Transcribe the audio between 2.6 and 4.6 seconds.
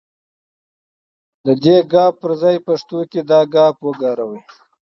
پښتو کې دا گ وکاروئ.